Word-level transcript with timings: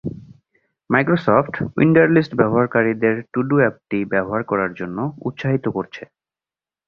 Microsoft 0.89 1.53
Wunderlist 1.77 2.31
ব্যবহারকারীদের 2.35 3.15
to 3.31 3.39
do 3.41 3.55
অ্যাপটি 3.61 3.99
ব্যবহার 4.13 4.41
করার 4.43 4.71
জন্য 4.73 4.97
উৎসাহিত 5.27 5.65
করছে। 5.67 6.03